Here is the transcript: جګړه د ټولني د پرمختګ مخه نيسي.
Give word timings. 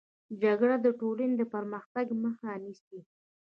جګړه 0.41 0.75
د 0.85 0.87
ټولني 0.99 1.35
د 1.37 1.43
پرمختګ 1.53 2.05
مخه 2.23 2.49
نيسي. 2.63 2.99